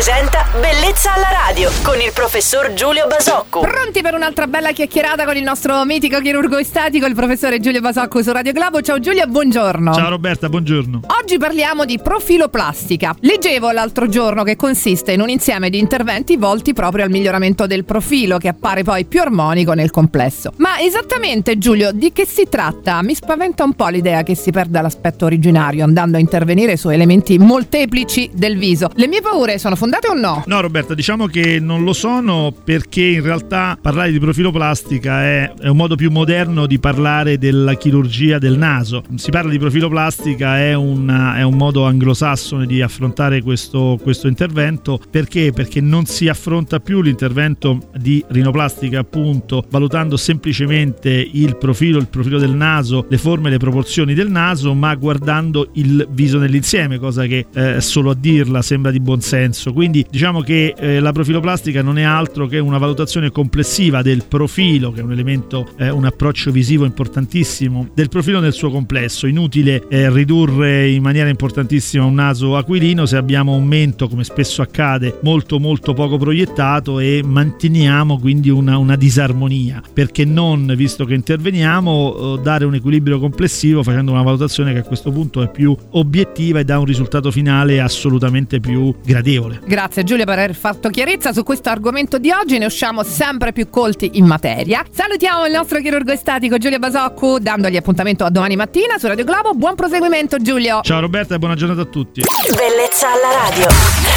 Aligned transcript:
presenta 0.00 0.49
Bellezza 0.52 1.14
alla 1.14 1.28
radio 1.46 1.70
con 1.84 2.00
il 2.00 2.10
professor 2.12 2.72
Giulio 2.72 3.06
Basocco. 3.06 3.60
Pronti 3.60 4.02
per 4.02 4.14
un'altra 4.14 4.48
bella 4.48 4.72
chiacchierata 4.72 5.24
con 5.24 5.36
il 5.36 5.44
nostro 5.44 5.84
mitico 5.84 6.18
chirurgo 6.18 6.58
estetico, 6.58 7.06
il 7.06 7.14
professore 7.14 7.60
Giulio 7.60 7.80
Basocco 7.80 8.20
su 8.20 8.32
Radio 8.32 8.50
Globo. 8.50 8.80
Ciao 8.80 8.98
Giulio, 8.98 9.24
buongiorno. 9.28 9.94
Ciao 9.94 10.08
Roberta, 10.08 10.48
buongiorno. 10.48 11.02
Oggi 11.20 11.38
parliamo 11.38 11.84
di 11.84 12.00
profiloplastica. 12.02 13.14
Leggevo 13.20 13.70
l'altro 13.70 14.08
giorno 14.08 14.42
che 14.42 14.56
consiste 14.56 15.12
in 15.12 15.20
un 15.20 15.28
insieme 15.28 15.70
di 15.70 15.78
interventi 15.78 16.36
volti 16.36 16.72
proprio 16.72 17.04
al 17.04 17.10
miglioramento 17.10 17.68
del 17.68 17.84
profilo, 17.84 18.38
che 18.38 18.48
appare 18.48 18.82
poi 18.82 19.04
più 19.04 19.20
armonico 19.20 19.72
nel 19.74 19.92
complesso. 19.92 20.50
Ma 20.56 20.80
esattamente, 20.80 21.58
Giulio, 21.58 21.92
di 21.92 22.12
che 22.12 22.26
si 22.26 22.48
tratta? 22.48 23.00
Mi 23.04 23.14
spaventa 23.14 23.62
un 23.62 23.74
po' 23.74 23.86
l'idea 23.86 24.24
che 24.24 24.34
si 24.34 24.50
perda 24.50 24.80
l'aspetto 24.80 25.26
originario 25.26 25.84
andando 25.84 26.16
a 26.16 26.20
intervenire 26.20 26.76
su 26.76 26.88
elementi 26.88 27.38
molteplici 27.38 28.30
del 28.32 28.58
viso. 28.58 28.90
Le 28.94 29.06
mie 29.06 29.20
paure 29.20 29.56
sono 29.56 29.76
fondate 29.76 30.08
o 30.08 30.14
no? 30.14 30.38
No 30.46 30.60
Roberta, 30.60 30.94
diciamo 30.94 31.26
che 31.26 31.60
non 31.60 31.84
lo 31.84 31.92
sono 31.92 32.52
perché 32.64 33.02
in 33.02 33.22
realtà 33.22 33.78
parlare 33.80 34.10
di 34.10 34.18
profiloplastica 34.18 35.22
è, 35.22 35.52
è 35.60 35.68
un 35.68 35.76
modo 35.76 35.96
più 35.96 36.10
moderno 36.10 36.66
di 36.66 36.78
parlare 36.78 37.38
della 37.38 37.74
chirurgia 37.74 38.38
del 38.38 38.56
naso. 38.56 39.02
Si 39.16 39.30
parla 39.30 39.50
di 39.50 39.58
profiloplastica, 39.58 40.58
è, 40.58 40.74
una, 40.74 41.36
è 41.36 41.42
un 41.42 41.56
modo 41.56 41.84
anglosassone 41.84 42.66
di 42.66 42.80
affrontare 42.80 43.42
questo, 43.42 43.98
questo 44.02 44.28
intervento 44.28 45.00
perché? 45.10 45.52
Perché 45.52 45.80
non 45.80 46.06
si 46.06 46.28
affronta 46.28 46.80
più 46.80 47.02
l'intervento 47.02 47.90
di 47.96 48.24
rinoplastica 48.28 49.00
appunto 49.00 49.64
valutando 49.70 50.16
semplicemente 50.16 51.10
il 51.10 51.56
profilo, 51.56 51.98
il 51.98 52.08
profilo 52.08 52.38
del 52.38 52.54
naso, 52.54 53.06
le 53.08 53.18
forme, 53.18 53.50
le 53.50 53.58
proporzioni 53.58 54.14
del 54.14 54.30
naso, 54.30 54.74
ma 54.74 54.94
guardando 54.94 55.68
il 55.74 56.06
viso 56.10 56.38
nell'insieme, 56.38 56.98
cosa 56.98 57.26
che 57.26 57.46
eh, 57.52 57.80
solo 57.80 58.10
a 58.10 58.14
dirla 58.14 58.62
sembra 58.62 58.90
di 58.90 59.00
buon 59.00 59.20
senso. 59.20 59.72
Quindi 59.72 60.04
diciamo 60.08 60.29
che 60.38 60.74
eh, 60.78 61.00
la 61.00 61.10
profiloplastica 61.10 61.82
non 61.82 61.98
è 61.98 62.02
altro 62.02 62.46
che 62.46 62.60
una 62.60 62.78
valutazione 62.78 63.30
complessiva 63.30 64.02
del 64.02 64.24
profilo, 64.26 64.92
che 64.92 65.00
è 65.00 65.02
un 65.02 65.10
elemento, 65.10 65.66
eh, 65.76 65.90
un 65.90 66.04
approccio 66.04 66.52
visivo 66.52 66.84
importantissimo, 66.84 67.88
del 67.92 68.08
profilo 68.08 68.38
nel 68.38 68.52
suo 68.52 68.70
complesso. 68.70 69.26
Inutile 69.26 69.88
eh, 69.88 70.08
ridurre 70.10 70.88
in 70.88 71.02
maniera 71.02 71.28
importantissima 71.28 72.04
un 72.04 72.14
naso 72.14 72.56
aquilino 72.56 73.04
se 73.06 73.16
abbiamo 73.16 73.54
un 73.54 73.64
mento, 73.64 74.08
come 74.08 74.22
spesso 74.22 74.62
accade, 74.62 75.18
molto 75.22 75.58
molto 75.58 75.92
poco 75.92 76.16
proiettato 76.16 77.00
e 77.00 77.22
manteniamo 77.24 78.18
quindi 78.18 78.50
una, 78.50 78.78
una 78.78 78.94
disarmonia. 78.94 79.82
Perché 79.92 80.24
non, 80.24 80.72
visto 80.76 81.04
che 81.04 81.14
interveniamo, 81.14 82.36
eh, 82.38 82.42
dare 82.42 82.64
un 82.64 82.74
equilibrio 82.74 83.18
complessivo 83.18 83.82
facendo 83.82 84.12
una 84.12 84.22
valutazione 84.22 84.72
che 84.72 84.78
a 84.78 84.84
questo 84.84 85.10
punto 85.10 85.42
è 85.42 85.50
più 85.50 85.76
obiettiva 85.90 86.60
e 86.60 86.64
dà 86.64 86.78
un 86.78 86.84
risultato 86.84 87.30
finale 87.30 87.80
assolutamente 87.80 88.60
più 88.60 88.94
gradevole. 89.04 89.60
Grazie 89.66 90.04
Giulia 90.20 90.24
per 90.24 90.38
aver 90.38 90.54
fatto 90.54 90.90
chiarezza 90.90 91.32
su 91.32 91.42
questo 91.42 91.70
argomento 91.70 92.18
di 92.18 92.30
oggi, 92.30 92.58
ne 92.58 92.66
usciamo 92.66 93.02
sempre 93.02 93.52
più 93.52 93.70
colti 93.70 94.10
in 94.14 94.26
materia. 94.26 94.84
Salutiamo 94.90 95.46
il 95.46 95.52
nostro 95.52 95.80
chirurgo 95.80 96.12
estetico 96.12 96.58
Giulio 96.58 96.78
Basoccu 96.78 97.38
dandogli 97.38 97.76
appuntamento 97.76 98.24
a 98.24 98.30
domani 98.30 98.56
mattina 98.56 98.98
su 98.98 99.06
Radio 99.06 99.24
Globo. 99.24 99.54
Buon 99.54 99.74
proseguimento 99.74 100.38
Giulio. 100.38 100.80
Ciao 100.82 101.00
Roberta 101.00 101.34
e 101.34 101.38
buona 101.38 101.54
giornata 101.54 101.82
a 101.82 101.86
tutti. 101.86 102.22
Bellezza 102.54 103.08
alla 103.12 103.48
radio. 103.48 104.09